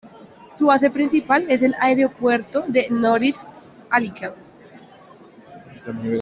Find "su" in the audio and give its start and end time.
0.57-0.65